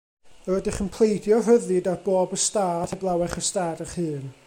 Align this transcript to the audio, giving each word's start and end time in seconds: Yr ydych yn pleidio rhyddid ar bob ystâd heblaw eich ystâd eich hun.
Yr 0.51 0.55
ydych 0.59 0.79
yn 0.85 0.89
pleidio 0.95 1.39
rhyddid 1.43 1.91
ar 1.93 2.01
bob 2.07 2.35
ystâd 2.39 2.93
heblaw 2.95 3.19
eich 3.27 3.41
ystâd 3.45 3.87
eich 3.89 3.99
hun. 4.05 4.31